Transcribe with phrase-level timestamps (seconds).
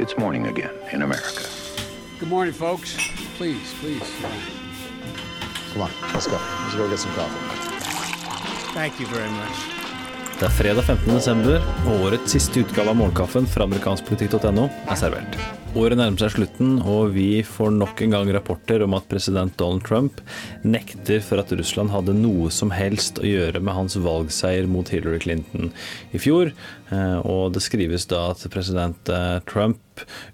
[0.00, 1.44] It's morning again in America.
[2.18, 2.96] Good morning, folks.
[3.36, 4.10] Please, please.
[5.74, 6.38] Come on, let's go.
[6.62, 8.72] Let's go get some coffee.
[8.72, 9.80] Thank you very much.
[10.40, 11.14] Det er fredag 15.
[11.18, 15.36] desember, og årets siste utgave av Morgenkaffen fra amerikanskpolitikk.no er servert.
[15.76, 19.84] Året nærmer seg slutten, og vi får nok en gang rapporter om at president Donald
[19.84, 20.22] Trump
[20.64, 25.20] nekter for at Russland hadde noe som helst å gjøre med hans valgseier mot Hillary
[25.22, 25.68] Clinton
[26.16, 26.54] i fjor.
[26.88, 29.36] Eh, og det skrives da at president eh,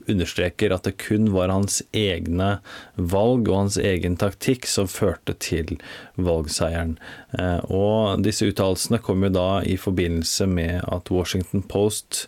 [0.09, 2.57] Understreker at det kun var hans egne
[2.97, 5.77] valg og hans egen taktikk som førte til
[6.17, 6.97] valgseieren.
[7.39, 12.27] Eh, og disse uttalelsene kom jo da i forbindelse med at Washington Post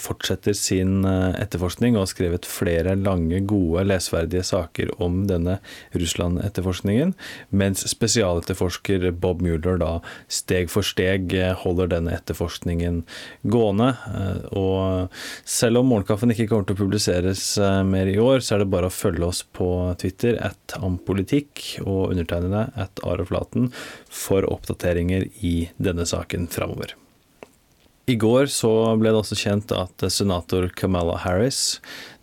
[0.00, 5.58] fortsetter sin etterforskning og har skrevet flere lange, gode, lesverdige saker om denne
[5.92, 7.14] Russland-etterforskningen,
[7.50, 9.92] mens spesialetterforsker Bob Mueller da
[10.32, 13.02] steg for steg holder denne etterforskningen
[13.50, 13.92] gående.
[14.56, 15.12] Og
[15.48, 17.44] selv om Morgenkaffen ikke kommer til å publiseres
[17.88, 19.68] mer i år, så er det bare å følge oss på
[20.00, 23.70] Twitter at ampolitikk og undertegnede at areflaten,
[24.10, 26.96] for oppdateringer i denne saken framover.
[28.04, 31.78] I går så ble det også kjent at senator Kamala Harris,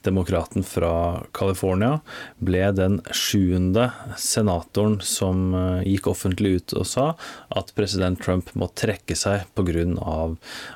[0.06, 2.00] demokraten fra California,
[2.42, 5.54] ble den sjuende senatoren som
[5.86, 7.08] gikk offentlig ut og sa
[7.54, 9.86] at president Trump må trekke seg pga.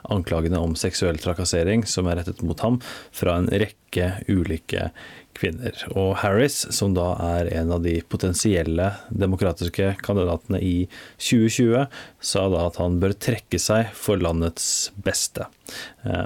[0.09, 2.79] anklagene om seksuell trakassering som er rettet mot ham
[3.11, 4.91] fra en rekke ulike
[5.35, 5.75] kvinner.
[5.93, 10.75] Og Harris, som da er en av de potensielle demokratiske kandidatene i
[11.19, 11.85] 2020,
[12.23, 15.47] sa da at han bør trekke seg for landets beste.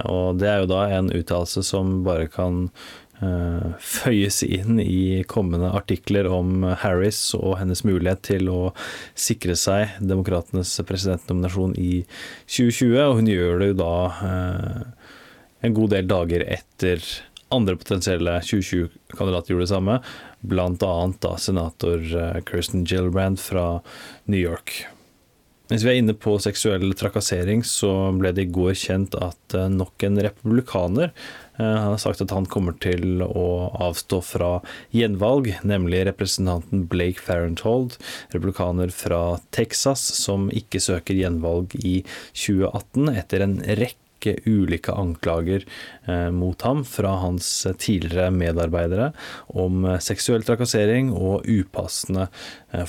[0.07, 2.67] Og det er jo da en uttalelse som bare kan
[3.19, 8.61] føyes inn i kommende artikler om Harris og hennes mulighet til å
[9.11, 12.05] sikre seg demokratenes presidentnominasjon i
[12.47, 12.95] 2020.
[13.03, 13.95] Og hun gjør det jo da
[15.59, 17.03] en god del dager etter
[17.55, 19.97] andre potensielle 2020-kandidater gjorde det samme,
[20.41, 21.33] bl.a.
[21.37, 22.05] senator
[22.49, 23.81] Kirsten Gillibrand fra
[24.25, 24.85] New York.
[25.69, 30.01] Mens vi er inne på seksuell trakassering, så ble det i går kjent at nok
[30.07, 31.11] en republikaner
[31.59, 34.49] har sagt at han kommer til å avstå fra
[34.95, 37.99] gjenvalg, nemlig representanten Blake Farenthold,
[38.33, 41.99] republikaner fra Texas, som ikke søker gjenvalg i
[42.33, 44.08] 2018 etter en rekke
[44.49, 45.63] ulike anklager
[46.35, 47.47] mot ham fra hans
[47.79, 49.11] tidligere medarbeidere
[49.55, 52.27] om seksuell trakassering og upassende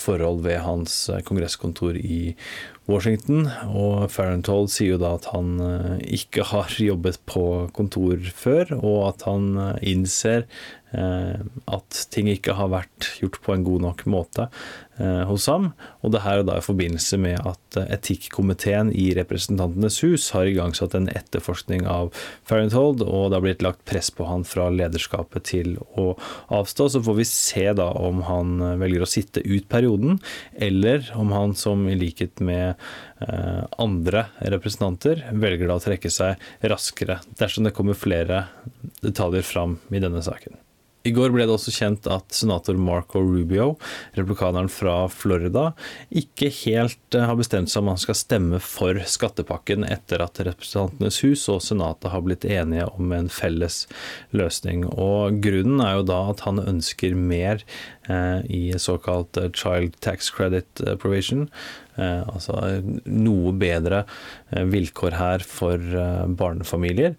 [0.01, 0.97] forhold ved hans
[1.29, 2.35] kongresskontor i
[2.89, 3.49] Washington.
[3.69, 5.57] Og Farenthold sier jo da at han
[6.07, 7.45] ikke har jobbet på
[7.77, 10.47] kontor før, og at han innser
[10.91, 14.49] at ting ikke har vært gjort på en god nok måte
[14.99, 15.71] hos ham.
[16.03, 20.97] Og det her er da i forbindelse med at etikkomiteen i Representantenes hus har igangsatt
[20.99, 22.11] en etterforskning av
[22.49, 26.13] Farenthold, og det har blitt lagt press på han fra lederskapet til å
[26.53, 26.91] avstå.
[26.97, 30.19] Så får vi se da om han velger å sitte ut perioden,
[30.59, 32.70] eller om han som i likhet med
[33.81, 36.41] andre representanter velger da å trekke seg
[36.73, 38.47] raskere, dersom det kommer flere
[39.05, 40.59] detaljer fram i denne saken.
[41.01, 43.79] I går ble det også kjent at senator Marco Rubio,
[44.19, 45.71] replikaneren fra Florida,
[46.13, 51.47] ikke helt har bestemt seg om han skal stemme for skattepakken etter at Representantenes hus
[51.49, 53.87] og Senatet har blitt enige om en felles
[54.37, 54.85] løsning.
[54.93, 57.65] Og Grunnen er jo da at han ønsker mer
[58.45, 61.49] i såkalt child tax credit provision,
[62.01, 62.57] altså
[63.05, 64.03] noe bedre
[64.51, 65.79] vilkår her for
[66.41, 67.17] barnefamilier.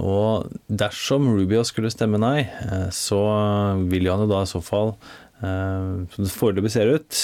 [0.00, 2.48] Og dersom Rubio skulle stemme nei,
[2.94, 3.20] så
[3.90, 4.94] vil han jo da i så fall
[5.38, 7.18] som det foreløpig ser ut,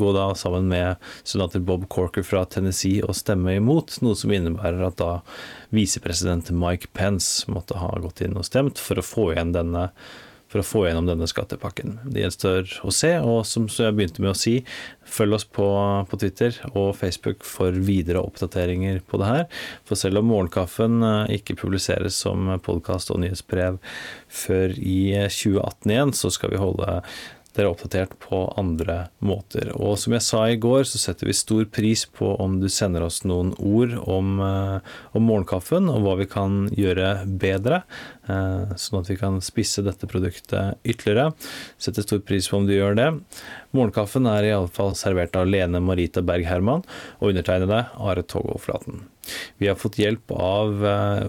[0.00, 4.82] gå da sammen med senator Bob Corker fra Tennessee og stemme imot, noe som innebærer
[4.88, 5.10] at da
[5.74, 9.90] visepresident Mike Pence måtte ha gått inn og stemt for å få igjen denne
[10.48, 11.98] for å få gjennom denne skattepakken.
[12.08, 14.54] Det gjenstår å se, og som jeg begynte med å si,
[15.08, 15.66] følg oss på,
[16.08, 19.44] på Twitter og Facebook for videre oppdateringer på det her.
[19.88, 21.04] For selv om Morgenkaffen
[21.34, 23.80] ikke publiseres som podkast og nyhetsbrev
[24.28, 27.00] før i 2018 igjen, så skal vi holde
[27.58, 29.72] dere oppdatert på andre måter.
[29.76, 33.04] Og som jeg sa i går, så setter vi stor pris på om du sender
[33.06, 37.10] oss noen ord om, om morgenkaffen, og hva vi kan gjøre
[37.40, 37.82] bedre,
[38.28, 41.32] sånn at vi kan spisse dette produktet ytterligere.
[41.80, 43.10] Setter stor pris på om du gjør det.
[43.76, 46.84] Morgenkaffen er i alle fall servert av Lene Marita Berg-Herman
[47.18, 49.02] og undertegnede Are Togolflaten.
[49.60, 50.84] Vi har fått hjelp av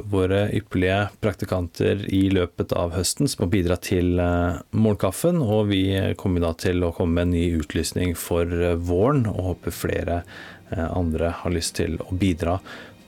[0.08, 5.84] våre ypperlige praktikanter i løpet av høsten som har bidratt til morgenkaffen, og vi
[6.16, 8.48] kommer da til å komme med en ny utlysning for
[8.80, 10.22] våren, og håper flere
[10.72, 12.60] andre har lyst til å bidra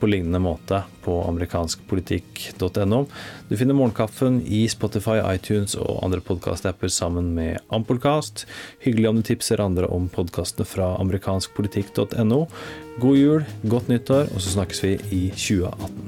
[0.02, 3.04] på lignende måte på amerikanskpolitikk.no.
[3.48, 8.42] Du finner Morgenkaffen i Spotify, iTunes og andre podkastapper sammen med Ampolkast.
[8.82, 12.40] Hyggelig om du tipser andre om podkastene fra amerikanskpolitikk.no.
[12.98, 16.01] God jul, godt nyttår, og så snakkes vi i 2018.